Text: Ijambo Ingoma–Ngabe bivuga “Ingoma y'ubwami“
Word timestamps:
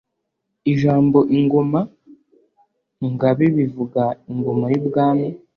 Ijambo 0.71 1.17
Ingoma–Ngabe 1.37 3.45
bivuga 3.57 4.03
“Ingoma 4.31 4.65
y'ubwami“ 4.73 5.27